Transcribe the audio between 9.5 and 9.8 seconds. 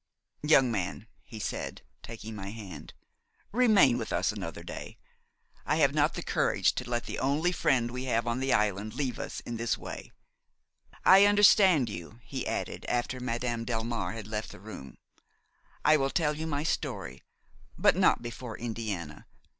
this